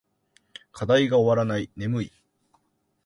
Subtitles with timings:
[0.73, 1.69] 課題が終わらない。
[1.75, 2.11] 眠い。